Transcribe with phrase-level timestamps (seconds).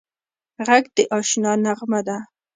[0.65, 2.17] غږ د اشنا نغمه ده